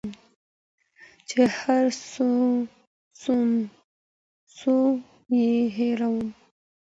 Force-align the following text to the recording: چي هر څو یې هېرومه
چي 1.27 1.39
هر 1.57 1.85
څو 4.61 4.75
یې 5.37 5.51
هېرومه 5.77 6.29